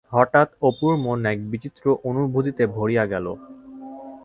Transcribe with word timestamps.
হঠাৎ 0.11 0.49
অপুর 0.61 0.91
মন 0.97 1.19
এক 1.25 1.39
বিচিত্র 1.51 1.83
অনুভূতিতে 2.09 2.63
ভরিয়া 2.75 3.03
গেল। 3.05 3.25